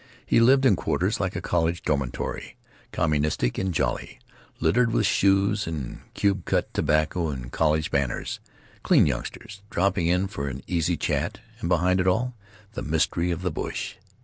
He 0.25 0.39
lived 0.39 0.65
in 0.65 0.75
quarters 0.75 1.19
like 1.19 1.35
a 1.35 1.41
college 1.43 1.83
dormitory, 1.83 2.57
communistic 2.91 3.59
and 3.59 3.71
jolly, 3.71 4.17
littered 4.59 4.89
with 4.91 5.05
shoes 5.05 5.67
and 5.67 5.99
cube 6.15 6.43
cut 6.45 6.73
tobacco 6.73 7.27
and 7.29 7.51
college 7.51 7.91
banners; 7.91 8.39
clean 8.81 9.05
youngsters 9.05 9.61
dropping 9.69 10.07
in 10.07 10.25
for 10.25 10.47
an 10.47 10.63
easy 10.65 10.97
chat—and 10.97 11.69
behind 11.69 11.99
it 11.99 12.07
all, 12.07 12.35
the 12.73 12.81
mystery 12.81 13.29
of 13.29 13.43
the 13.43 13.51
Bush. 13.51 13.93